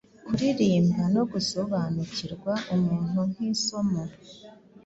[0.25, 4.03] kuririmba nogusobanukirwa umuntu nkisomo